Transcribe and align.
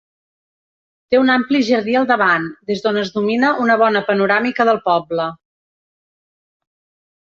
Té 1.13 1.17
un 1.23 1.27
ampli 1.33 1.59
jardí 1.67 1.93
al 1.99 2.07
davant 2.11 2.47
des 2.71 2.81
d'on 2.85 2.97
es 3.01 3.11
domina 3.17 3.53
una 3.67 3.75
bona 3.83 4.01
panoràmica 4.09 4.67
del 4.71 4.83
poble. 4.89 5.29